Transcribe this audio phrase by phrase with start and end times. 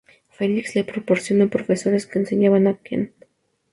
[0.31, 3.11] Felix le proporcionó profesores que enseñaban en Kent.